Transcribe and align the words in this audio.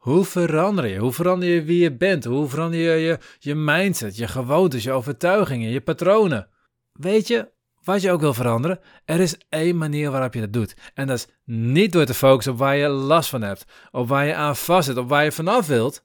Hoe 0.00 0.24
verander 0.24 0.86
je? 0.86 0.98
Hoe 0.98 1.12
verander 1.12 1.48
je 1.48 1.62
wie 1.62 1.82
je 1.82 1.96
bent? 1.96 2.24
Hoe 2.24 2.48
verander 2.48 2.78
je 2.78 2.90
je, 2.90 3.18
je 3.38 3.54
mindset, 3.54 4.16
je 4.16 4.28
gewoontes, 4.28 4.82
je 4.82 4.92
overtuigingen, 4.92 5.70
je 5.70 5.80
patronen? 5.80 6.48
Weet 6.92 7.28
je, 7.28 7.50
wat 7.82 8.02
je 8.02 8.10
ook 8.10 8.20
wil 8.20 8.34
veranderen, 8.34 8.80
er 9.04 9.20
is 9.20 9.36
één 9.48 9.78
manier 9.78 10.10
waarop 10.10 10.34
je 10.34 10.40
dat 10.40 10.52
doet. 10.52 10.76
En 10.94 11.06
dat 11.06 11.16
is 11.16 11.26
niet 11.44 11.92
door 11.92 12.04
te 12.04 12.14
focussen 12.14 12.52
op 12.52 12.58
waar 12.58 12.76
je 12.76 12.88
last 12.88 13.30
van 13.30 13.42
hebt, 13.42 13.64
op 13.90 14.08
waar 14.08 14.26
je 14.26 14.34
aan 14.34 14.56
vast 14.56 14.86
zit, 14.86 14.96
op 14.96 15.08
waar 15.08 15.24
je 15.24 15.32
vanaf 15.32 15.66
wilt, 15.66 16.04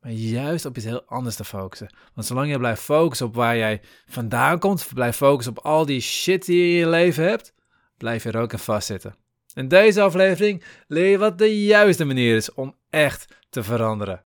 maar 0.00 0.12
juist 0.12 0.64
op 0.64 0.76
iets 0.76 0.86
heel 0.86 1.04
anders 1.06 1.36
te 1.36 1.44
focussen. 1.44 1.94
Want 2.14 2.26
zolang 2.26 2.50
je 2.50 2.58
blijft 2.58 2.82
focussen 2.82 3.26
op 3.26 3.34
waar 3.34 3.56
jij 3.56 3.80
vandaan 4.06 4.58
komt, 4.58 4.88
blijf 4.94 5.16
focussen 5.16 5.56
op 5.56 5.64
al 5.64 5.86
die 5.86 6.00
shit 6.00 6.44
die 6.44 6.56
je 6.56 6.70
in 6.70 6.78
je 6.78 6.88
leven 6.88 7.24
hebt, 7.24 7.54
blijf 7.96 8.22
je 8.22 8.30
er 8.30 8.40
ook 8.40 8.52
in 8.52 8.58
vastzitten. 8.58 9.14
In 9.54 9.68
deze 9.68 10.00
aflevering 10.00 10.62
leer 10.86 11.10
je 11.10 11.18
wat 11.18 11.38
de 11.38 11.64
juiste 11.64 12.04
manier 12.04 12.36
is 12.36 12.54
om 12.54 12.74
echt 12.90 13.34
te 13.48 13.62
veranderen. 13.62 14.24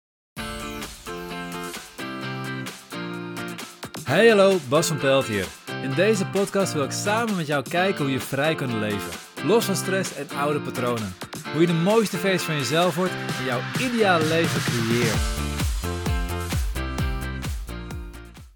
Hey 4.04 4.28
hallo, 4.28 4.58
Bas 4.70 4.88
van 4.88 4.98
Pelt 4.98 5.26
hier. 5.26 5.48
In 5.84 5.94
deze 5.94 6.26
podcast 6.26 6.74
wil 6.74 6.84
ik 6.84 6.92
samen 6.92 7.36
met 7.36 7.48
jou 7.48 7.64
kijken 7.70 8.04
hoe 8.04 8.14
je 8.14 8.20
vrij 8.20 8.56
kunt 8.56 8.74
leven. 8.74 9.20
Los 9.46 9.66
van 9.66 9.76
stress 9.76 10.16
en 10.16 10.30
oude 10.30 10.60
patronen. 10.60 11.14
Hoe 11.52 11.62
je 11.62 11.68
de 11.68 11.74
mooiste 11.74 12.18
versie 12.18 12.48
van 12.48 12.56
jezelf 12.58 12.96
wordt 12.96 13.14
en 13.40 13.46
jouw 13.46 13.62
ideale 13.80 14.26
leven 14.26 14.62
creëert. 14.62 15.22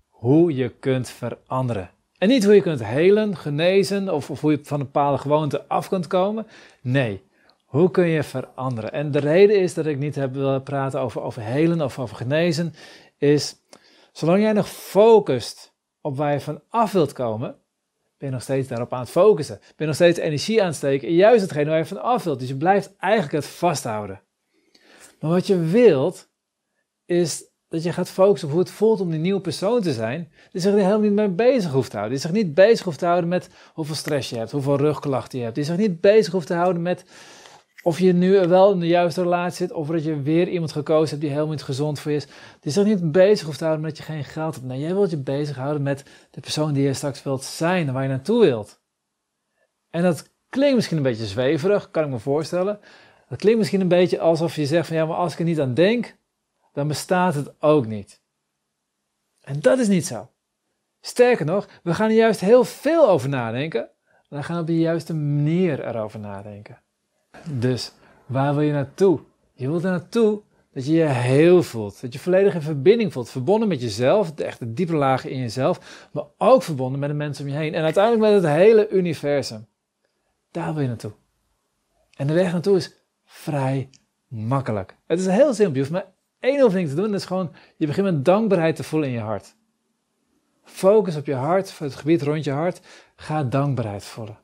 Hoe 0.10 0.56
je 0.56 0.70
kunt 0.70 1.10
veranderen. 1.10 1.90
En 2.18 2.28
niet 2.28 2.44
hoe 2.44 2.56
je 2.56 2.62
kunt 2.62 2.84
helen, 2.84 3.38
genezen 3.38 4.14
of, 4.14 4.40
hoe 4.42 4.52
je 4.52 4.60
van 4.64 4.80
een 4.80 4.86
bepaalde 4.86 5.18
gewoonte 5.18 5.68
af 5.68 5.88
kunt 5.88 6.08
komen. 6.08 6.48
Nee, 6.82 7.24
hoe 7.66 7.92
kun 7.92 8.08
je 8.08 8.24
veranderen? 8.24 8.92
En 8.92 9.12
de 9.12 9.20
reden 9.20 9.60
is 9.60 9.74
dat 9.74 9.86
ik 9.86 9.98
niet 9.98 10.16
heb 10.16 10.34
willen 10.34 10.64
praten 10.64 11.00
over, 11.00 11.22
over 11.22 11.42
helen 11.42 11.82
of 11.82 12.00
over 12.00 12.16
genezen, 12.16 12.74
is 13.18 13.56
zolang 14.12 14.42
jij 14.42 14.54
nog 14.54 14.70
focust 14.70 15.74
op 16.02 16.18
waar 16.18 16.34
je 16.34 16.40
van 16.40 16.62
af 16.70 16.92
wilt 16.92 17.14
komen, 17.14 17.56
ben 18.18 18.28
je 18.28 18.34
nog 18.34 18.42
steeds 18.42 18.68
daarop 18.68 18.94
aan 18.94 19.00
het 19.00 19.10
focussen. 19.10 19.58
Ben 19.60 19.74
je 19.78 19.86
nog 19.86 19.96
steeds 19.96 20.20
energie 20.20 20.62
aan 20.62 20.68
het 20.68 20.76
steken 20.76 21.14
juist 21.14 21.42
hetgene 21.42 21.70
waar 21.70 21.78
je 21.78 21.86
van 21.86 22.02
af 22.02 22.24
wilt. 22.24 22.40
Dus 22.40 22.48
je 22.48 22.58
blijft 22.58 22.96
eigenlijk 22.98 23.34
het 23.34 23.46
vasthouden. 23.46 24.22
Maar 25.20 25.32
wat 25.32 25.48
je 25.48 25.60
wilt, 25.60 26.30
is 27.06 27.44
dat 27.76 27.84
je 27.84 27.94
gaat 27.94 28.10
focussen 28.10 28.48
op 28.48 28.54
hoe 28.54 28.64
het 28.64 28.72
voelt 28.72 29.02
om 29.02 29.10
die 29.10 29.20
nieuwe 29.20 29.42
persoon 29.42 29.82
te 29.82 29.94
zijn, 29.94 30.32
die 30.52 30.62
zich 30.62 30.72
er 30.72 30.78
helemaal 30.78 31.00
niet 31.00 31.12
mee 31.12 31.30
bezig 31.30 31.72
hoeft 31.72 31.90
te 31.90 31.98
houden. 31.98 32.18
Die 32.18 32.28
zich 32.28 32.36
niet 32.36 32.54
bezig 32.54 32.86
hoeft 32.86 33.00
te 33.00 33.06
houden 33.06 33.30
met 33.30 33.50
hoeveel 33.74 33.96
stress 33.96 34.30
je 34.30 34.38
hebt, 34.38 34.52
hoeveel 34.52 34.78
rugklachten 34.78 35.38
je 35.38 35.44
hebt. 35.44 35.56
Die 35.56 35.64
zich 35.64 35.78
niet 35.78 36.02
bezig 36.02 36.34
hoeft 36.34 36.48
te 36.48 36.54
houden 36.54 36.82
met 36.82 37.06
of 37.86 38.00
je 38.00 38.14
nu 38.14 38.48
wel 38.48 38.72
in 38.72 38.80
de 38.80 38.88
juiste 38.88 39.22
relatie 39.22 39.58
zit, 39.58 39.72
of 39.72 39.88
dat 39.88 40.04
je 40.04 40.22
weer 40.22 40.48
iemand 40.48 40.72
gekozen 40.72 41.10
hebt 41.10 41.22
die 41.22 41.30
helemaal 41.30 41.52
niet 41.52 41.64
gezond 41.64 42.00
voor 42.00 42.12
je 42.12 42.18
is. 42.18 42.28
Die 42.60 42.72
zich 42.72 42.84
niet 42.84 43.12
bezig 43.12 43.46
hoeft 43.46 43.58
te 43.58 43.64
houden 43.64 43.86
met 43.86 43.96
dat 43.96 44.06
je 44.06 44.14
geen 44.14 44.24
geld 44.24 44.56
hebt. 44.56 44.68
Nee, 44.68 44.80
jij 44.80 44.94
wilt 44.94 45.10
je 45.10 45.18
bezighouden 45.18 45.84
met 45.84 46.04
de 46.32 46.42
persoon 46.42 46.74
die 46.74 46.84
je 46.84 46.94
straks 46.94 47.24
wilt 47.24 47.44
zijn 47.44 47.94
waar 47.94 48.04
je 48.04 48.10
naartoe 48.10 48.46
wilt. 48.46 48.82
En 49.90 50.02
dat 50.02 50.34
klinkt 50.50 50.76
misschien 50.76 50.98
een 50.98 51.04
beetje 51.04 51.26
zweverig, 51.26 51.92
kan 51.92 52.04
ik 52.04 52.10
me 52.10 52.20
voorstellen. 52.20 52.80
Dat 53.30 53.38
klinkt 53.38 53.60
misschien 53.60 53.82
een 53.82 53.88
beetje 53.88 54.20
alsof 54.20 54.56
je 54.56 54.66
zegt 54.66 54.88
van 54.88 54.96
ja, 54.96 55.06
maar 55.06 55.18
als 55.18 55.34
ik 55.34 55.40
er 55.40 55.46
niet 55.46 55.60
aan 55.60 55.74
denk, 55.74 56.18
dan 56.76 56.88
bestaat 56.88 57.36
het 57.36 57.62
ook 57.62 57.86
niet. 57.86 58.22
En 59.42 59.60
dat 59.60 59.80
is 59.80 59.88
niet 59.88 60.06
zo. 60.06 60.30
Sterker 61.02 61.46
nog, 61.46 61.68
we 61.84 61.94
gaan 61.94 62.10
er 62.10 62.16
juist 62.16 62.40
heel 62.40 62.64
veel 62.64 63.10
over 63.10 63.30
nadenken. 63.30 63.90
We 64.30 64.44
gaan 64.44 64.60
op 64.60 64.68
de 64.68 64.80
juiste 64.80 65.14
manier 65.14 65.88
erover 65.88 66.20
nadenken. 66.20 66.82
Dus 67.50 67.92
waar 68.26 68.54
wil 68.54 68.64
je 68.64 68.72
naartoe? 68.72 69.20
Je 69.54 69.68
wilt 69.68 69.84
er 69.84 69.90
naartoe 69.90 70.42
dat 70.74 70.86
je 70.86 70.94
je 70.94 71.06
heel 71.06 71.64
voelt. 71.64 72.02
Dat 72.02 72.14
je 72.14 72.20
volledig 72.20 72.54
in 72.54 72.62
verbinding 72.62 73.14
voelt. 73.14 73.30
Verbonden 73.30 73.68
met 73.68 73.82
jezelf, 73.82 74.34
de 74.34 74.44
echte 74.44 74.74
diepe 74.74 74.96
lagen 74.96 75.30
in 75.30 75.40
jezelf. 75.40 76.08
Maar 76.12 76.24
ook 76.38 76.64
verbonden 76.64 77.00
met 77.00 77.10
de 77.10 77.16
mensen 77.16 77.46
om 77.46 77.52
je 77.52 77.58
heen. 77.58 77.74
En 77.74 77.84
uiteindelijk 77.84 78.24
met 78.24 78.44
het 78.44 78.52
hele 78.54 78.90
universum. 78.90 79.68
Daar 80.52 80.74
wil 80.74 80.82
je 80.82 80.88
naartoe. 80.88 81.12
En 82.18 82.28
de 82.28 82.34
weg 82.34 82.52
naartoe 82.52 82.78
is 82.78 82.94
vrij 83.26 83.90
makkelijk. 84.28 84.96
Het 85.08 85.20
is 85.20 85.28
heel 85.28 85.54
simpel. 85.54 85.74
Je 85.74 85.80
hoeft 85.80 85.92
maar 85.92 86.14
één 86.46 86.64
oefening 86.64 86.90
te 86.90 86.96
doen. 86.96 87.14
Is 87.14 87.26
gewoon, 87.26 87.52
je 87.78 87.88
begint 87.88 88.06
met 88.06 88.26
dankbaarheid 88.26 88.76
te 88.76 88.84
voelen 88.84 89.10
in 89.10 89.16
je 89.16 89.22
hart. 89.22 89.56
Focus 90.64 91.16
op 91.16 91.26
je 91.26 91.34
hart, 91.34 91.80
het 91.80 91.96
gebied 91.96 92.22
rond 92.22 92.44
je 92.44 92.52
hart. 92.52 92.80
Ga 93.16 93.44
dankbaarheid 93.44 94.04
voelen. 94.04 94.38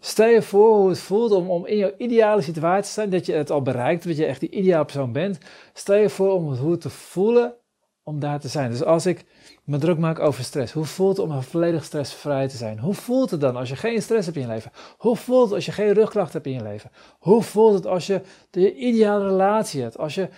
Stel 0.00 0.28
je 0.28 0.42
voor 0.42 0.76
hoe 0.76 0.88
het 0.88 0.98
voelt 0.98 1.32
om, 1.32 1.50
om 1.50 1.66
in 1.66 1.76
jouw 1.76 1.92
ideale 1.96 2.42
situatie 2.42 2.84
te 2.84 2.90
zijn, 2.90 3.10
dat 3.10 3.26
je 3.26 3.32
het 3.32 3.50
al 3.50 3.62
bereikt, 3.62 4.06
dat 4.06 4.16
je 4.16 4.26
echt 4.26 4.40
die 4.40 4.50
ideale 4.50 4.84
persoon 4.84 5.12
bent. 5.12 5.38
Stel 5.72 5.96
je 5.96 6.08
voor 6.08 6.32
om 6.32 6.50
het, 6.50 6.58
hoe 6.58 6.70
het 6.70 6.80
te 6.80 6.90
voelen 6.90 7.54
om 8.02 8.20
daar 8.20 8.40
te 8.40 8.48
zijn. 8.48 8.70
Dus 8.70 8.84
als 8.84 9.06
ik 9.06 9.24
me 9.64 9.78
druk 9.78 9.98
maak 9.98 10.18
over 10.18 10.44
stress, 10.44 10.72
hoe 10.72 10.84
voelt 10.84 11.16
het 11.16 11.26
om 11.26 11.42
volledig 11.42 11.84
stressvrij 11.84 12.48
te 12.48 12.56
zijn? 12.56 12.78
Hoe 12.78 12.94
voelt 12.94 13.30
het 13.30 13.40
dan 13.40 13.56
als 13.56 13.68
je 13.68 13.76
geen 13.76 14.02
stress 14.02 14.26
hebt 14.26 14.38
in 14.38 14.42
je 14.42 14.48
leven? 14.48 14.72
Hoe 14.96 15.16
voelt 15.16 15.44
het 15.44 15.54
als 15.54 15.66
je 15.66 15.72
geen 15.72 15.92
rugklachten 15.92 16.32
hebt 16.32 16.46
in 16.46 16.52
je 16.52 16.62
leven? 16.62 16.90
Hoe 17.18 17.42
voelt 17.42 17.74
het 17.74 17.86
als 17.86 18.06
je 18.06 18.20
de 18.50 18.74
ideale 18.74 19.28
relatie 19.28 19.82
hebt? 19.82 19.98
Als 19.98 20.14
je 20.14 20.28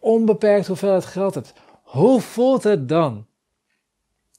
onbeperkt 0.00 0.66
hoeveelheid 0.66 1.04
geld 1.04 1.34
hebt? 1.34 1.52
Hoe 1.82 2.20
voelt 2.20 2.62
het 2.62 2.88
dan? 2.88 3.26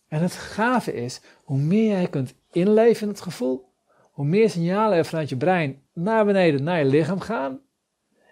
En 0.08 0.22
het 0.22 0.34
gave 0.34 0.94
is, 0.94 1.22
hoe 1.44 1.58
meer 1.58 1.88
jij 1.88 2.08
kunt 2.08 2.34
inleven 2.52 3.02
in 3.02 3.08
het 3.08 3.22
gevoel, 3.22 3.70
hoe 4.12 4.26
meer 4.26 4.50
signalen 4.50 4.98
er 4.98 5.06
vanuit 5.06 5.30
je 5.30 5.38
brein 5.38 5.82
naar 5.94 6.26
beneden 6.26 6.64
naar 6.64 6.80
je 6.80 6.86
lichaam 6.86 7.20
gaan. 7.20 7.60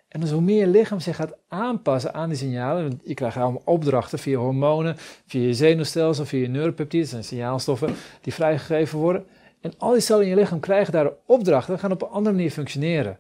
En 0.08 0.20
dus 0.20 0.32
hoe 0.32 0.42
meer 0.42 0.60
je 0.60 0.68
lichaam 0.68 1.00
zich 1.00 1.16
gaat 1.16 1.38
aanpassen 1.48 2.14
aan 2.14 2.30
die 2.30 2.38
signalen. 2.38 3.02
Je 3.04 3.14
krijgt 3.14 3.38
allemaal 3.38 3.62
opdrachten 3.66 4.20
via 4.20 4.38
hormonen, 4.38 4.96
via 5.26 5.42
je 5.42 5.54
zenuwstelsel, 5.54 6.26
via 6.26 6.42
je 6.42 6.48
neuropeptiden. 6.48 7.00
Dat 7.00 7.10
zijn 7.10 7.24
signaalstoffen 7.24 7.96
die 8.22 8.34
vrijgegeven 8.34 9.00
worden. 9.00 9.26
En 9.62 9.74
al 9.78 9.92
die 9.92 10.02
cellen 10.02 10.24
in 10.24 10.30
je 10.30 10.36
lichaam 10.36 10.60
krijgen 10.60 10.94
daar 10.94 11.12
opdrachten, 11.26 11.80
gaan 11.80 11.92
op 11.92 12.02
een 12.02 12.08
andere 12.08 12.36
manier 12.36 12.52
functioneren. 12.52 13.20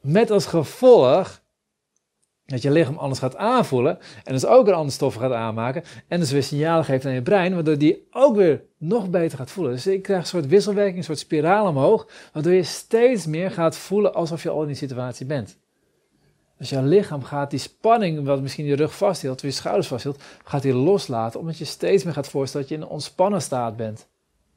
Met 0.00 0.30
als 0.30 0.46
gevolg 0.46 1.42
dat 2.46 2.62
je 2.62 2.70
lichaam 2.70 2.96
anders 2.96 3.20
gaat 3.20 3.36
aanvoelen 3.36 3.98
en 4.24 4.32
dus 4.32 4.46
ook 4.46 4.64
weer 4.64 4.74
andere 4.74 4.94
stoffen 4.94 5.20
gaat 5.20 5.32
aanmaken 5.32 5.82
en 6.08 6.20
dus 6.20 6.30
weer 6.30 6.42
signalen 6.42 6.84
geeft 6.84 7.06
aan 7.06 7.12
je 7.12 7.22
brein, 7.22 7.54
waardoor 7.54 7.78
die 7.78 8.06
ook 8.10 8.36
weer 8.36 8.62
nog 8.78 9.10
beter 9.10 9.38
gaat 9.38 9.50
voelen. 9.50 9.72
Dus 9.72 9.84
je 9.84 10.00
krijgt 10.00 10.22
een 10.22 10.28
soort 10.28 10.46
wisselwerking, 10.46 10.96
een 10.96 11.04
soort 11.04 11.18
spiraal 11.18 11.68
omhoog, 11.68 12.08
waardoor 12.32 12.52
je 12.52 12.62
steeds 12.62 13.26
meer 13.26 13.50
gaat 13.50 13.76
voelen 13.76 14.14
alsof 14.14 14.42
je 14.42 14.50
al 14.50 14.60
in 14.60 14.66
die 14.66 14.76
situatie 14.76 15.26
bent. 15.26 15.58
Dus 16.58 16.70
jouw 16.70 16.84
lichaam 16.84 17.22
gaat 17.22 17.50
die 17.50 17.58
spanning, 17.58 18.24
wat 18.24 18.42
misschien 18.42 18.64
je 18.64 18.76
rug 18.76 18.96
vasthield, 18.96 19.36
of 19.36 19.42
je 19.42 19.50
schouders 19.50 19.86
vasthield, 19.86 20.22
gaat 20.44 20.62
die 20.62 20.74
loslaten, 20.74 21.40
omdat 21.40 21.58
je 21.58 21.64
steeds 21.64 22.04
meer 22.04 22.12
gaat 22.12 22.28
voorstellen 22.28 22.66
dat 22.66 22.76
je 22.76 22.82
in 22.82 22.88
een 22.88 22.94
ontspannen 22.94 23.42
staat 23.42 23.76
bent. 23.76 24.08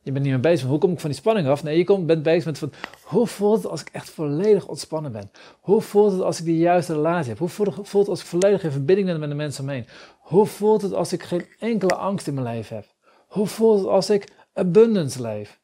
Je 0.02 0.12
bent 0.12 0.24
niet 0.24 0.34
meer 0.34 0.42
bezig 0.42 0.62
met 0.62 0.70
hoe 0.70 0.80
kom 0.80 0.92
ik 0.92 1.00
van 1.00 1.10
die 1.10 1.20
spanning 1.20 1.48
af. 1.48 1.64
Nee, 1.64 1.78
je 1.78 1.84
komt, 1.84 2.06
bent 2.06 2.24
bezig 2.24 2.46
met 2.46 2.58
van, 2.58 2.72
hoe 3.04 3.28
voelt 3.28 3.64
het 3.64 3.72
als 3.72 3.82
ik 3.82 3.90
echt 3.92 4.10
volledig 4.10 4.68
ontspannen 4.68 5.12
ben? 5.12 5.32
Hoe 5.60 5.82
voelt 5.82 6.12
het 6.12 6.22
als 6.22 6.40
ik 6.40 6.46
de 6.46 6.58
juiste 6.58 6.94
relatie 6.94 7.30
heb? 7.30 7.38
Hoe 7.38 7.50
voelt 7.50 7.78
het 7.78 8.08
als 8.08 8.22
ik 8.22 8.26
volledig 8.26 8.64
in 8.64 8.72
verbinding 8.72 9.08
ben 9.08 9.20
met 9.20 9.30
de 9.30 9.36
mensen 9.36 9.64
omheen? 9.64 9.88
Hoe 10.20 10.46
voelt 10.46 10.82
het 10.82 10.94
als 10.94 11.14
ik 11.14 11.24
geen 11.24 11.46
enkele 11.60 11.96
angst 11.96 12.28
in 12.28 12.34
mijn 12.34 12.46
leven 12.46 12.76
heb? 12.76 12.86
Hoe 13.28 13.48
voelt 13.48 13.80
het 13.80 13.88
als 13.88 14.10
ik 14.10 14.28
abundance 14.54 15.22
leef? 15.22 15.60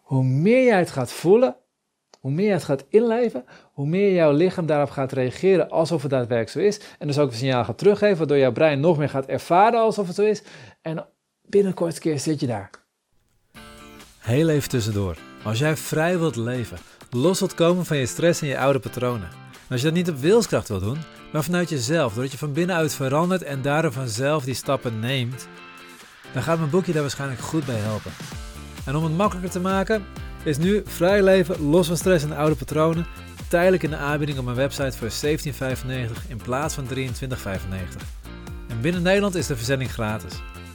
Hoe 0.00 0.24
meer 0.24 0.64
jij 0.64 0.78
het 0.78 0.90
gaat 0.90 1.12
voelen, 1.12 1.56
hoe 2.20 2.30
meer 2.30 2.44
jij 2.44 2.54
het 2.54 2.64
gaat 2.64 2.84
inleven, 2.88 3.44
hoe 3.72 3.86
meer 3.86 4.12
jouw 4.12 4.32
lichaam 4.32 4.66
daarop 4.66 4.90
gaat 4.90 5.12
reageren 5.12 5.70
alsof 5.70 6.02
het 6.02 6.10
daadwerkelijk 6.10 6.50
zo 6.50 6.58
is. 6.58 6.94
En 6.98 7.06
dus 7.06 7.18
ook 7.18 7.30
een 7.30 7.36
signaal 7.36 7.64
gaat 7.64 7.78
teruggeven, 7.78 8.18
waardoor 8.18 8.38
jouw 8.38 8.52
brein 8.52 8.80
nog 8.80 8.98
meer 8.98 9.08
gaat 9.08 9.26
ervaren 9.26 9.80
alsof 9.80 10.06
het 10.06 10.16
zo 10.16 10.22
is. 10.22 10.42
En 10.82 11.06
binnenkort 11.50 11.98
keer 11.98 12.18
zit 12.18 12.40
je 12.40 12.46
daar. 12.46 12.70
Heel 14.18 14.48
even 14.48 14.68
tussendoor. 14.68 15.16
Als 15.42 15.58
jij 15.58 15.76
vrij 15.76 16.18
wilt 16.18 16.36
leven, 16.36 16.78
los 17.10 17.38
wilt 17.38 17.54
komen 17.54 17.86
van 17.86 17.96
je 17.96 18.06
stress 18.06 18.40
en 18.40 18.48
je 18.48 18.58
oude 18.58 18.78
patronen. 18.78 19.28
En 19.52 19.76
als 19.76 19.80
je 19.80 19.86
dat 19.86 19.96
niet 19.96 20.10
op 20.10 20.18
wilskracht 20.18 20.68
wilt 20.68 20.82
doen, 20.82 20.98
maar 21.32 21.44
vanuit 21.44 21.68
jezelf, 21.68 22.12
doordat 22.12 22.32
je 22.32 22.38
van 22.38 22.52
binnenuit 22.52 22.94
verandert 22.94 23.42
en 23.42 23.62
daardoor 23.62 23.92
vanzelf 23.92 24.44
die 24.44 24.54
stappen 24.54 25.00
neemt, 25.00 25.48
dan 26.32 26.42
gaat 26.42 26.58
mijn 26.58 26.70
boekje 26.70 26.92
daar 26.92 27.02
waarschijnlijk 27.02 27.40
goed 27.40 27.66
bij 27.66 27.78
helpen. 27.78 28.12
En 28.84 28.96
om 28.96 29.04
het 29.04 29.16
makkelijker 29.16 29.52
te 29.52 29.60
maken, 29.60 30.04
is 30.44 30.58
nu 30.58 30.82
vrij 30.84 31.22
leven, 31.22 31.70
los 31.70 31.86
van 31.86 31.96
stress 31.96 32.24
en 32.24 32.32
oude 32.32 32.56
patronen, 32.56 33.06
tijdelijk 33.48 33.82
in 33.82 33.90
de 33.90 33.96
aanbieding 33.96 34.38
op 34.38 34.44
mijn 34.44 34.56
website 34.56 34.96
voor 34.98 35.28
17,95 36.18 36.28
in 36.28 36.36
plaats 36.36 36.74
van 36.74 36.86
23,95. 36.94 37.00
En 38.68 38.80
binnen 38.80 39.02
Nederland 39.02 39.34
is 39.34 39.46
de 39.46 39.56
verzending 39.56 39.92
gratis. 39.92 40.32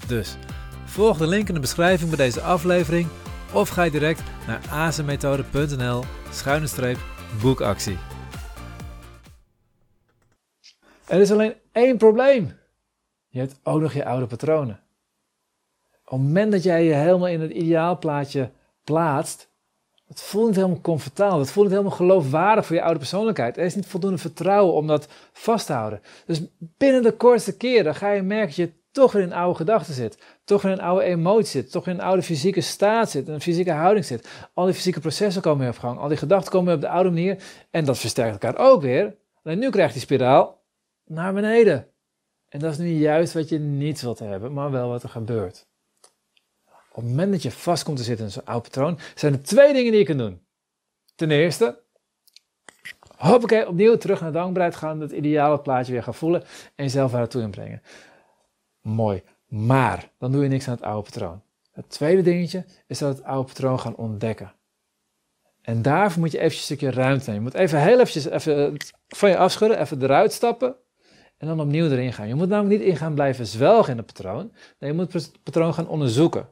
Dus 0.08 0.38
Volg 0.86 1.18
de 1.18 1.28
link 1.28 1.48
in 1.48 1.54
de 1.54 1.60
beschrijving 1.60 2.10
bij 2.10 2.26
deze 2.26 2.42
aflevering 2.42 3.08
of 3.54 3.70
ga 3.70 3.84
je 3.84 3.92
direct 3.92 4.24
naar 4.48 4.62
azenmethode.nl 4.70 6.04
schuine 6.32 6.68
streep 6.68 6.98
boekactie. 7.42 7.98
Er 11.08 11.20
is 11.20 11.32
alleen 11.32 11.54
één 11.72 11.98
probleem. 11.98 12.54
Je 13.28 13.40
hebt 13.40 13.60
ook 13.64 13.82
nog 13.82 13.94
je 13.94 14.06
oude 14.06 14.26
patronen. 14.26 14.80
Op 16.06 16.12
het 16.12 16.20
moment 16.22 16.52
dat 16.52 16.64
jij 16.64 16.84
je 16.84 16.94
helemaal 16.94 17.28
in 17.28 17.42
het 17.42 17.52
ideaalplaatje 17.52 18.52
plaatst, 18.84 19.54
Dat 20.08 20.22
voelt 20.22 20.48
niet 20.48 20.56
helemaal 20.56 20.82
comfortabel. 20.82 21.38
Dat 21.38 21.52
voelt 21.52 21.66
niet 21.66 21.76
helemaal 21.76 21.98
geloofwaardig 21.98 22.66
voor 22.66 22.76
je 22.76 22.82
oude 22.82 23.00
persoonlijkheid. 23.00 23.58
Er 23.58 23.66
is 23.66 23.76
niet 23.76 23.86
voldoende 23.86 24.18
vertrouwen 24.18 24.74
om 24.74 24.88
dat 24.88 25.08
vast 25.34 25.66
te 25.66 25.74
houden. 25.74 26.02
Dus 26.26 26.42
binnen 26.58 27.04
de 27.04 27.12
kortste 27.12 27.58
keren 27.58 27.96
ga 27.96 28.12
je 28.12 28.22
merken 28.22 28.48
dat 28.48 28.56
je 28.56 28.84
toch 28.96 29.16
in 29.16 29.34
oude 29.34 29.56
gedachten 29.56 29.94
zit. 29.94 30.18
Toch 30.44 30.64
in 30.64 30.70
een 30.70 30.82
oude 30.82 31.04
emotie 31.04 31.62
zit. 31.62 31.72
Toch 31.72 31.88
in 31.88 31.94
een 31.94 32.02
oude 32.02 32.22
fysieke 32.22 32.62
staat 32.62 33.10
zit. 33.10 33.28
Een 33.28 33.42
fysieke 33.42 33.72
houding 33.72 34.06
zit. 34.06 34.28
Al 34.54 34.66
die 34.66 34.74
fysieke 34.74 35.00
processen 35.00 35.42
komen 35.42 35.60
weer 35.60 35.70
op 35.70 35.78
gang. 35.78 36.00
Al 36.00 36.08
die 36.08 36.18
gedachten 36.18 36.52
komen 36.52 36.66
weer 36.66 36.76
op 36.76 36.82
de 36.82 36.90
oude 36.90 37.10
manier. 37.10 37.44
En 37.72 37.86
dat 37.86 37.98
versterkt 37.98 38.32
elkaar 38.32 38.58
ook 38.58 38.82
weer. 38.82 39.16
Alleen 39.44 39.60
nu 39.60 39.70
krijgt 39.70 39.94
die 39.94 40.02
spiraal 40.02 40.64
naar 41.06 41.34
beneden. 41.34 41.88
En 42.50 42.60
dat 42.60 42.72
is 42.72 42.78
nu 42.78 42.88
juist 42.88 43.34
wat 43.34 43.50
je 43.50 43.60
niet 43.60 44.02
wilt 44.02 44.20
hebben, 44.20 44.54
maar 44.54 44.72
wel 44.72 44.90
wat 44.90 45.04
er 45.04 45.10
gebeurt. 45.10 45.68
Op 46.90 47.02
het 47.02 47.10
moment 47.10 47.32
dat 47.32 47.44
je 47.44 47.52
vast 47.52 47.84
komt 47.84 47.98
te 47.98 48.04
zitten 48.04 48.26
in 48.26 48.32
zo'n 48.32 48.46
oud 48.46 48.64
patroon, 48.64 49.00
zijn 49.16 49.34
er 49.34 49.44
twee 49.44 49.74
dingen 49.74 49.92
die 49.92 50.00
je 50.00 50.06
kunt 50.06 50.20
doen. 50.20 50.42
Ten 51.16 51.32
eerste, 51.32 51.80
hoppakee, 53.18 53.68
opnieuw 53.68 53.98
terug 53.98 54.22
naar 54.22 54.32
dankbaarheid 54.32 54.76
gaan, 54.76 55.00
het 55.00 55.12
ideale 55.12 55.60
plaatje 55.60 55.92
weer 55.92 56.04
gaan 56.04 56.14
voelen 56.14 56.42
en 56.76 56.84
jezelf 56.84 57.12
daar 57.12 57.20
naartoe 57.20 57.42
inbrengen. 57.42 57.82
Mooi, 58.86 59.24
maar 59.48 60.12
dan 60.18 60.32
doe 60.32 60.44
je 60.44 60.50
niks 60.50 60.68
aan 60.68 60.74
het 60.74 60.84
oude 60.84 61.02
patroon. 61.02 61.42
Het 61.72 61.90
tweede 61.90 62.22
dingetje 62.22 62.66
is 62.88 62.98
dat 62.98 63.18
het 63.18 63.26
oude 63.26 63.48
patroon 63.48 63.80
gaan 63.80 63.96
ontdekken. 63.96 64.54
En 65.62 65.82
daarvoor 65.82 66.20
moet 66.20 66.32
je 66.32 66.38
even 66.38 66.58
een 66.58 66.64
stukje 66.64 66.92
ruimte 66.92 67.30
nemen. 67.30 67.44
Je 67.44 67.50
moet 67.50 67.60
even 67.60 67.82
heel 67.82 68.00
eventjes 68.00 68.26
even 68.26 68.78
van 69.08 69.30
je 69.30 69.38
afschudden, 69.38 69.80
even 69.80 70.02
eruit 70.02 70.34
stappen 70.34 70.76
en 71.38 71.48
dan 71.48 71.60
opnieuw 71.60 71.90
erin 71.90 72.14
gaan. 72.14 72.28
Je 72.28 72.36
moet 72.36 72.50
namelijk 72.50 72.80
niet 72.80 72.90
in 72.90 72.96
gaan 72.98 73.14
blijven 73.14 73.48
zwelgen 73.48 73.92
in 73.92 73.98
het 73.98 74.06
patroon. 74.06 74.52
Nee, 74.80 74.90
je 74.90 74.96
moet 74.96 75.14
het 75.14 75.44
patroon 75.44 75.74
gaan 75.74 75.88
onderzoeken. 75.88 76.48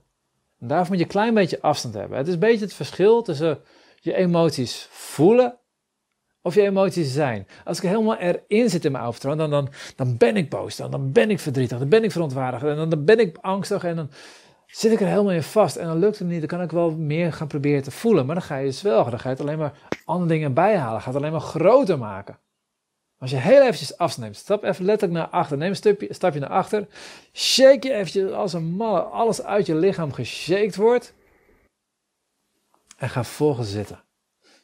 En 0.59 0.67
daarvoor 0.67 0.89
moet 0.89 0.97
je 0.97 1.03
een 1.03 1.09
klein 1.09 1.33
beetje 1.33 1.61
afstand 1.61 1.93
hebben. 1.93 2.17
Het 2.17 2.27
is 2.27 2.33
een 2.33 2.39
beetje 2.39 2.65
het 2.65 2.73
verschil 2.73 3.21
tussen 3.21 3.59
je 3.99 4.13
emoties 4.13 4.87
voelen 4.91 5.57
of 6.43 6.55
je 6.55 6.61
emoties 6.61 7.13
zijn. 7.13 7.47
Als 7.65 7.77
ik 7.77 7.89
helemaal 7.89 8.17
erin 8.17 8.69
zit 8.69 8.85
in 8.85 8.91
mijn 8.91 9.03
patroon, 9.03 9.37
dan, 9.37 9.49
dan, 9.49 9.69
dan 9.95 10.17
ben 10.17 10.37
ik 10.37 10.49
boos, 10.49 10.75
dan, 10.75 10.91
dan 10.91 11.11
ben 11.11 11.29
ik 11.29 11.39
verdrietig, 11.39 11.79
dan 11.79 11.89
ben 11.89 12.03
ik 12.03 12.11
verontwaardigd 12.11 12.63
en 12.63 12.75
dan, 12.75 12.89
dan 12.89 13.05
ben 13.05 13.19
ik 13.19 13.37
angstig 13.41 13.83
en 13.83 13.95
dan 13.95 14.09
zit 14.67 14.91
ik 14.91 15.01
er 15.01 15.07
helemaal 15.07 15.31
in 15.31 15.43
vast. 15.43 15.75
En 15.75 15.87
dan 15.87 15.99
lukt 15.99 16.19
het 16.19 16.27
niet, 16.27 16.39
dan 16.39 16.47
kan 16.47 16.61
ik 16.61 16.71
wel 16.71 16.91
meer 16.91 17.33
gaan 17.33 17.47
proberen 17.47 17.83
te 17.83 17.91
voelen. 17.91 18.25
Maar 18.25 18.35
dan 18.35 18.43
ga 18.43 18.57
je 18.57 18.71
zwelgen, 18.71 19.11
dan 19.11 19.19
ga 19.19 19.29
je 19.29 19.35
het 19.35 19.43
alleen 19.43 19.57
maar 19.57 19.73
andere 20.05 20.29
dingen 20.29 20.53
bijhalen, 20.53 21.01
ga 21.01 21.07
het 21.07 21.17
alleen 21.17 21.31
maar 21.31 21.41
groter 21.41 21.97
maken. 21.97 22.37
Als 23.17 23.31
je 23.31 23.37
heel 23.37 23.61
eventjes 23.61 23.97
afneemt, 23.97 24.35
stap 24.35 24.63
even 24.63 24.85
letterlijk 24.85 25.19
naar 25.19 25.29
achter, 25.29 25.57
neem 25.57 25.69
een 25.69 25.75
stapje, 25.75 26.13
stapje 26.13 26.39
naar 26.39 26.49
achter, 26.49 26.87
shake 27.33 27.87
je 27.87 27.93
eventjes 27.93 28.31
als 28.31 28.53
een 28.53 28.65
malle, 28.65 29.01
alles 29.01 29.43
uit 29.43 29.65
je 29.65 29.75
lichaam 29.75 30.13
geshaked 30.13 30.75
wordt. 30.75 31.13
En 32.97 33.09
ga 33.09 33.23
vervolgens 33.23 33.71
zitten. 33.71 34.03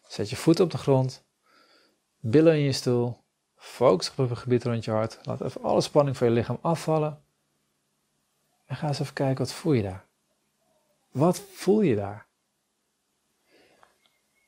Zet 0.07 0.29
je 0.29 0.35
voet 0.35 0.59
op 0.59 0.71
de 0.71 0.77
grond, 0.77 1.23
billen 2.19 2.54
in 2.54 2.60
je 2.60 2.71
stoel, 2.71 3.18
focus 3.56 4.12
op 4.16 4.30
het 4.30 4.38
gebied 4.38 4.63
rond 4.63 4.86
je 4.86 4.92
hart, 4.92 5.19
laat 5.24 5.42
even 5.42 5.62
alle 5.62 5.81
spanning 5.81 6.18
van 6.18 6.27
je 6.27 6.33
lichaam 6.33 6.57
afvallen. 6.62 7.21
En 8.66 8.75
ga 8.75 8.88
eens 8.88 9.00
even 9.00 9.13
kijken, 9.13 9.38
wat 9.38 9.54
voel 9.54 9.74
je 9.74 9.81
daar? 9.81 10.06
Wat 11.12 11.42
voel 11.54 11.81
je 11.81 11.95
daar? 11.95 12.27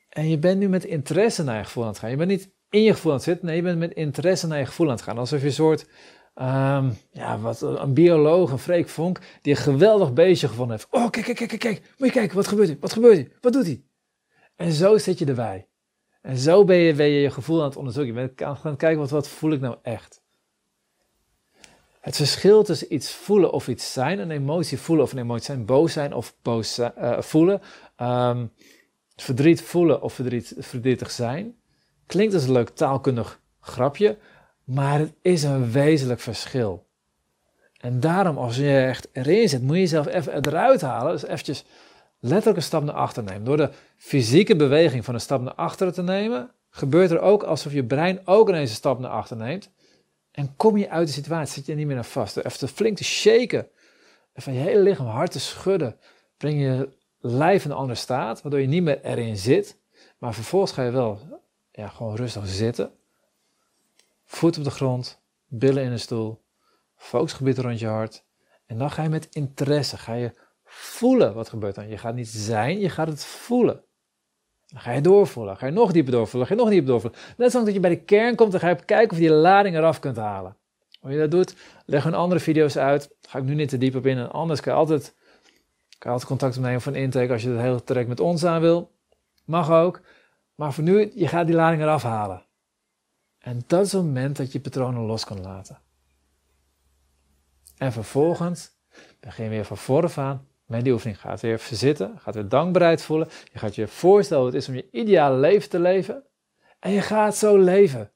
En 0.09 0.29
je 0.29 0.37
bent 0.37 0.59
nu 0.59 0.69
met 0.69 0.83
interesse 0.83 1.43
naar 1.43 1.57
je 1.57 1.63
gevoel 1.63 1.83
aan 1.83 1.89
het 1.89 1.99
gaan. 1.99 2.09
Je 2.09 2.15
bent 2.15 2.29
niet 2.29 2.49
in 2.69 2.83
je 2.83 2.93
gevoel 2.93 3.11
aan 3.11 3.17
het 3.17 3.27
zitten. 3.27 3.45
Nee, 3.45 3.55
je 3.55 3.61
bent 3.61 3.79
met 3.79 3.93
interesse 3.93 4.47
naar 4.47 4.59
je 4.59 4.65
gevoel 4.65 4.87
aan 4.87 4.93
het 4.93 5.01
gaan. 5.01 5.17
Alsof 5.17 5.39
je 5.39 5.45
een 5.45 5.53
soort, 5.53 5.81
um, 6.35 6.97
ja, 7.11 7.39
wat, 7.39 7.61
een 7.61 7.93
bioloog, 7.93 8.51
een 8.51 8.59
Freek 8.59 8.89
Vonk, 8.89 9.19
die 9.41 9.55
een 9.55 9.61
geweldig 9.61 10.13
beestje 10.13 10.47
gevonden 10.47 10.75
heeft. 10.75 10.87
Oh, 10.91 11.09
kijk, 11.09 11.25
kijk, 11.25 11.37
kijk, 11.37 11.59
kijk, 11.59 11.81
moet 11.97 12.07
je 12.07 12.13
kijken, 12.13 12.35
wat 12.35 12.47
gebeurt 12.47 12.67
hier? 12.67 12.77
Wat 12.79 12.93
gebeurt 12.93 13.17
hier? 13.17 13.31
Wat 13.41 13.53
doet 13.53 13.65
hij? 13.65 13.83
En 14.55 14.71
zo 14.71 14.97
zit 14.97 15.19
je 15.19 15.25
erbij. 15.25 15.67
En 16.21 16.37
zo 16.37 16.63
ben 16.63 16.77
je, 16.77 16.93
ben 16.93 17.07
je 17.07 17.21
je 17.21 17.31
gevoel 17.31 17.59
aan 17.59 17.67
het 17.67 17.75
onderzoeken. 17.75 18.13
Je 18.13 18.19
bent 18.19 18.41
aan 18.41 18.57
het 18.63 18.77
kijken, 18.77 18.99
wat, 18.99 19.09
wat 19.09 19.27
voel 19.27 19.51
ik 19.51 19.59
nou 19.59 19.77
echt? 19.81 20.21
Het 21.99 22.15
verschil 22.15 22.63
tussen 22.63 22.93
iets 22.93 23.11
voelen 23.11 23.51
of 23.51 23.67
iets 23.67 23.93
zijn, 23.93 24.19
een 24.19 24.31
emotie 24.31 24.79
voelen 24.79 25.05
of 25.05 25.11
een 25.11 25.17
emotie 25.17 25.45
zijn, 25.45 25.65
boos 25.65 25.93
zijn 25.93 26.13
of 26.13 26.35
boos 26.41 26.79
uh, 26.79 27.21
voelen, 27.21 27.61
um, 27.97 28.51
verdriet 29.15 29.61
voelen 29.61 30.01
of 30.01 30.13
verdriet, 30.13 30.55
verdrietig 30.57 31.11
zijn, 31.11 31.61
Klinkt 32.11 32.33
als 32.33 32.43
een 32.43 32.51
leuk 32.51 32.69
taalkundig 32.69 33.39
grapje, 33.59 34.17
maar 34.63 34.99
het 34.99 35.13
is 35.21 35.43
een 35.43 35.71
wezenlijk 35.71 36.19
verschil. 36.19 36.87
En 37.77 37.99
daarom, 37.99 38.37
als 38.37 38.55
je 38.55 38.77
echt 38.77 39.07
erin 39.11 39.49
zit, 39.49 39.61
moet 39.61 39.75
je 39.75 39.81
jezelf 39.81 40.07
even 40.07 40.45
eruit 40.45 40.81
halen. 40.81 41.11
Dus 41.11 41.25
eventjes 41.25 41.65
letterlijk 42.21 42.57
een 42.57 42.63
stap 42.63 42.83
naar 42.83 42.95
achter 42.95 43.23
nemen. 43.23 43.43
Door 43.43 43.57
de 43.57 43.69
fysieke 43.97 44.55
beweging 44.55 45.05
van 45.05 45.13
een 45.13 45.21
stap 45.21 45.41
naar 45.41 45.53
achteren 45.53 45.93
te 45.93 46.03
nemen, 46.03 46.51
gebeurt 46.69 47.11
er 47.11 47.19
ook 47.19 47.43
alsof 47.43 47.73
je 47.73 47.85
brein 47.85 48.21
ook 48.25 48.49
ineens 48.49 48.69
een 48.69 48.75
stap 48.75 48.99
naar 48.99 49.11
achter 49.11 49.37
neemt. 49.37 49.69
En 50.31 50.55
kom 50.55 50.77
je 50.77 50.89
uit 50.89 51.07
de 51.07 51.13
situatie, 51.13 51.53
zit 51.53 51.65
je 51.65 51.75
niet 51.75 51.85
meer 51.85 51.95
naar 51.95 52.05
vast. 52.05 52.37
Even 52.37 52.67
flink 52.67 52.97
te 52.97 53.03
shaken, 53.03 53.67
even 54.33 54.53
je 54.53 54.59
hele 54.59 54.81
lichaam 54.81 55.05
hard 55.05 55.31
te 55.31 55.39
schudden. 55.39 55.99
Breng 56.37 56.61
je 56.61 56.89
lijf 57.19 57.65
in 57.65 57.71
een 57.71 57.77
andere 57.77 57.99
staat, 57.99 58.41
waardoor 58.41 58.61
je 58.61 58.67
niet 58.67 58.83
meer 58.83 59.01
erin 59.01 59.37
zit. 59.37 59.79
Maar 60.17 60.33
vervolgens 60.33 60.71
ga 60.71 60.83
je 60.83 60.91
wel 60.91 61.19
ja, 61.71 61.87
gewoon 61.87 62.15
rustig 62.15 62.47
zitten. 62.47 62.91
Voet 64.23 64.57
op 64.57 64.63
de 64.63 64.71
grond, 64.71 65.21
billen 65.47 65.83
in 65.83 65.91
een 65.91 65.99
stoel, 65.99 66.41
focusgebied 66.95 67.57
rond 67.57 67.79
je 67.79 67.87
hart. 67.87 68.23
En 68.65 68.77
dan 68.77 68.91
ga 68.91 69.03
je 69.03 69.09
met 69.09 69.27
interesse, 69.31 69.97
ga 69.97 70.13
je 70.13 70.33
voelen 70.73 71.33
wat 71.33 71.49
gebeurt 71.49 71.75
dan. 71.75 71.87
Je 71.87 71.97
gaat 71.97 72.15
niet 72.15 72.27
zijn, 72.27 72.79
je 72.79 72.89
gaat 72.89 73.07
het 73.07 73.25
voelen. 73.25 73.83
Dan 74.67 74.81
ga 74.81 74.91
je 74.91 75.01
doorvoelen, 75.01 75.57
ga 75.57 75.65
je 75.65 75.71
nog 75.71 75.91
dieper 75.91 76.11
doorvoelen, 76.11 76.47
ga 76.47 76.53
je 76.53 76.59
nog 76.59 76.69
dieper 76.69 76.87
doorvoelen. 76.87 77.19
Net 77.37 77.51
zoals 77.51 77.65
dat 77.65 77.75
je 77.75 77.81
bij 77.81 77.89
de 77.89 78.03
kern 78.03 78.35
komt, 78.35 78.51
dan 78.51 78.59
ga 78.59 78.69
je 78.69 78.85
kijken 78.85 79.11
of 79.11 79.17
je 79.17 79.27
die 79.27 79.35
lading 79.35 79.75
eraf 79.75 79.99
kunt 79.99 80.17
halen. 80.17 80.57
Hoe 80.99 81.11
je 81.11 81.17
dat 81.17 81.31
doet, 81.31 81.55
leg 81.85 82.05
een 82.05 82.13
andere 82.13 82.41
video's 82.41 82.77
uit. 82.77 83.15
Ga 83.21 83.37
ik 83.37 83.43
nu 83.43 83.55
niet 83.55 83.69
te 83.69 83.77
diep 83.77 83.95
op 83.95 84.05
in. 84.05 84.29
Anders 84.29 84.61
kan 84.61 84.73
je 84.73 84.79
altijd, 84.79 85.15
kan 85.97 86.11
altijd 86.11 86.29
contact 86.29 86.57
opnemen 86.57 86.81
van 86.81 86.95
intake 86.95 87.31
als 87.31 87.41
je 87.41 87.49
het 87.49 87.59
hele 87.59 87.83
traject 87.83 88.09
met 88.09 88.19
ons 88.19 88.45
aan 88.45 88.61
wil. 88.61 88.91
Mag 89.45 89.71
ook. 89.71 90.01
Maar 90.55 90.73
voor 90.73 90.83
nu, 90.83 91.11
je 91.15 91.27
gaat 91.27 91.45
die 91.47 91.55
lading 91.55 91.81
eraf 91.81 92.03
halen. 92.03 92.45
En 93.39 93.61
dat 93.67 93.85
is 93.85 93.91
het 93.91 94.03
moment 94.03 94.37
dat 94.37 94.51
je 94.51 94.59
patronen 94.59 95.01
los 95.01 95.25
kan 95.25 95.41
laten. 95.41 95.79
En 97.77 97.91
vervolgens 97.91 98.69
begin 99.19 99.49
weer 99.49 99.65
van 99.65 99.77
vooraf 99.77 100.17
aan 100.17 100.47
met 100.71 100.83
die 100.83 100.93
oefening. 100.93 101.19
Gaat 101.19 101.41
weer 101.41 101.59
verzitten, 101.59 102.13
gaat 102.19 102.35
weer 102.35 102.47
dankbaarheid 102.49 103.01
voelen. 103.01 103.27
Je 103.51 103.59
gaat 103.59 103.75
je 103.75 103.87
voorstellen 103.87 104.43
wat 104.43 104.53
het 104.53 104.61
is 104.61 104.67
om 104.67 104.75
je 104.75 104.87
ideale 104.91 105.37
leven 105.37 105.69
te 105.69 105.79
leven. 105.79 106.23
En 106.79 106.91
je 106.91 107.01
gaat 107.01 107.35
zo 107.35 107.57
leven. 107.57 108.11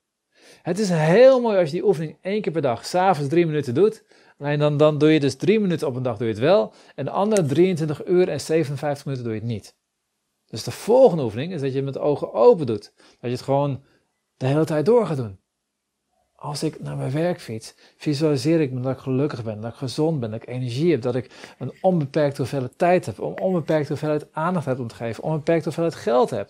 Het 0.61 0.79
is 0.79 0.89
heel 0.89 1.41
mooi 1.41 1.57
als 1.57 1.69
je 1.69 1.75
die 1.75 1.85
oefening 1.85 2.17
één 2.21 2.41
keer 2.41 2.51
per 2.51 2.61
dag, 2.61 2.85
s'avonds 2.85 3.29
drie 3.29 3.45
minuten 3.45 3.73
doet. 3.73 4.03
En 4.37 4.59
dan, 4.59 4.77
dan 4.77 4.97
doe 4.97 5.09
je 5.09 5.19
dus 5.19 5.35
drie 5.35 5.59
minuten 5.59 5.87
op 5.87 5.95
een 5.95 6.03
dag 6.03 6.17
doe 6.17 6.27
je 6.27 6.33
het 6.33 6.41
wel. 6.41 6.73
En 6.95 7.05
de 7.05 7.11
andere 7.11 7.45
23 7.45 8.05
uur 8.07 8.29
en 8.29 8.41
57 8.41 9.05
minuten 9.05 9.25
doe 9.25 9.33
je 9.33 9.39
het 9.39 9.49
niet. 9.49 9.75
Dus 10.45 10.63
de 10.63 10.71
volgende 10.71 11.23
oefening 11.23 11.53
is 11.53 11.61
dat 11.61 11.69
je 11.69 11.75
het 11.75 11.85
met 11.85 11.93
de 11.93 11.99
ogen 11.99 12.33
open 12.33 12.65
doet. 12.65 12.93
Dat 12.95 13.17
je 13.19 13.29
het 13.29 13.41
gewoon 13.41 13.83
de 14.37 14.45
hele 14.45 14.65
tijd 14.65 14.85
door 14.85 15.05
gaat 15.05 15.17
doen. 15.17 15.39
Als 16.45 16.63
ik 16.63 16.81
naar 16.81 16.97
mijn 16.97 17.11
werk 17.11 17.41
fiets, 17.41 17.75
visualiseer 17.97 18.61
ik 18.61 18.71
me 18.71 18.81
dat 18.81 18.91
ik 18.91 18.97
gelukkig 18.97 19.43
ben, 19.43 19.61
dat 19.61 19.71
ik 19.71 19.77
gezond 19.77 20.19
ben, 20.19 20.31
dat 20.31 20.41
ik 20.41 20.47
energie 20.47 20.91
heb, 20.91 21.01
dat 21.01 21.15
ik 21.15 21.55
een 21.57 21.71
onbeperkte 21.81 22.41
hoeveelheid 22.41 22.77
tijd 22.77 23.05
heb, 23.05 23.17
een 23.17 23.39
onbeperkte 23.39 23.87
hoeveelheid 23.87 24.25
aandacht 24.31 24.65
heb 24.65 24.79
om 24.79 24.87
te 24.87 24.95
geven, 24.95 25.23
een 25.23 25.29
onbeperkte 25.29 25.63
hoeveelheid 25.63 25.95
geld 25.95 26.29
heb. 26.29 26.49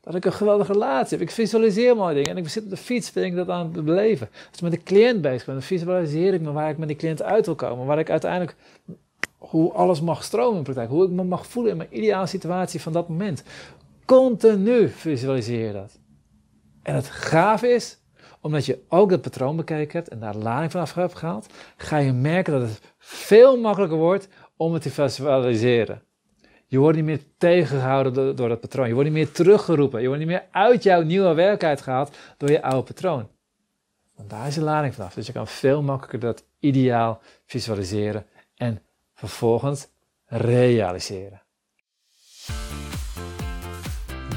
Dat 0.00 0.14
ik 0.14 0.24
een 0.24 0.32
geweldige 0.32 0.72
relatie 0.72 1.18
heb. 1.18 1.26
Ik 1.28 1.34
visualiseer 1.34 1.96
mooie 1.96 2.14
dingen 2.14 2.30
en 2.30 2.36
ik 2.36 2.48
zit 2.48 2.64
op 2.64 2.70
de 2.70 2.76
fiets, 2.76 3.12
ben 3.12 3.24
ik 3.24 3.34
dat 3.34 3.48
aan 3.48 3.72
het 3.72 3.84
beleven. 3.84 4.28
Als 4.32 4.56
ik 4.56 4.62
met 4.62 4.72
de 4.72 4.82
cliënt 4.82 5.20
bezig 5.20 5.46
ben, 5.46 5.62
visualiseer 5.62 6.34
ik 6.34 6.40
me 6.40 6.52
waar 6.52 6.70
ik 6.70 6.78
met 6.78 6.88
die 6.88 6.96
cliënt 6.96 7.22
uit 7.22 7.46
wil 7.46 7.54
komen, 7.54 7.86
waar 7.86 7.98
ik 7.98 8.10
uiteindelijk 8.10 8.56
hoe 9.38 9.72
alles 9.72 10.00
mag 10.00 10.24
stromen 10.24 10.56
in 10.56 10.62
praktijk. 10.62 10.90
Hoe 10.90 11.04
ik 11.04 11.10
me 11.10 11.24
mag 11.24 11.46
voelen 11.46 11.72
in 11.72 11.78
mijn 11.78 11.96
ideale 11.96 12.26
situatie 12.26 12.80
van 12.80 12.92
dat 12.92 13.08
moment. 13.08 13.42
Continu 14.04 14.88
visualiseer 14.88 15.72
dat. 15.72 15.98
En 16.82 16.94
het 16.94 17.08
gaaf 17.08 17.62
is, 17.62 17.98
omdat 18.40 18.66
je 18.66 18.78
ook 18.88 19.10
dat 19.10 19.20
patroon 19.20 19.56
bekeken 19.56 19.98
hebt 19.98 20.08
en 20.08 20.20
daar 20.20 20.36
lading 20.36 20.70
vanaf 20.70 20.94
hebt 20.94 21.14
gehaald, 21.14 21.46
ga 21.76 21.96
je 21.96 22.12
merken 22.12 22.52
dat 22.52 22.62
het 22.62 22.80
veel 22.98 23.60
makkelijker 23.60 23.98
wordt 23.98 24.28
om 24.56 24.72
het 24.72 24.82
te 24.82 24.90
visualiseren. 24.90 26.02
Je 26.66 26.78
wordt 26.78 26.96
niet 26.96 27.06
meer 27.06 27.20
tegengehouden 27.38 28.12
door, 28.12 28.34
door 28.34 28.48
dat 28.48 28.60
patroon. 28.60 28.86
Je 28.86 28.94
wordt 28.94 29.08
niet 29.08 29.18
meer 29.18 29.32
teruggeroepen. 29.32 30.00
Je 30.00 30.06
wordt 30.06 30.22
niet 30.22 30.30
meer 30.30 30.46
uit 30.50 30.82
jouw 30.82 31.02
nieuwe 31.02 31.34
werkelijkheid 31.34 31.80
gehaald 31.80 32.16
door 32.36 32.50
je 32.50 32.62
oude 32.62 32.82
patroon. 32.82 33.28
Want 34.16 34.30
daar 34.30 34.46
is 34.46 34.54
de 34.54 34.60
lading 34.60 34.94
vanaf. 34.94 35.14
Dus 35.14 35.26
je 35.26 35.32
kan 35.32 35.46
veel 35.46 35.82
makkelijker 35.82 36.20
dat 36.20 36.44
ideaal 36.58 37.20
visualiseren 37.44 38.26
en 38.54 38.82
vervolgens 39.14 39.88
realiseren. 40.26 41.42